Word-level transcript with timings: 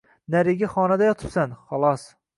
Narigi 0.35 0.69
xonada 0.71 1.11
yotibsan, 1.11 1.57
xolos… 1.75 2.09